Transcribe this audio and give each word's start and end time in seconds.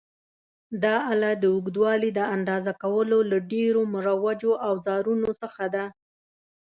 دا 0.83 0.95
آله 1.13 1.31
د 1.41 1.43
اوږدوالي 1.53 2.09
د 2.15 2.19
اندازه 2.35 2.73
کولو 2.83 3.17
له 3.31 3.37
ډېرو 3.51 3.81
مروجو 3.93 4.51
اوزارونو 4.69 5.29
څخه 5.41 5.63
ده. 5.75 5.85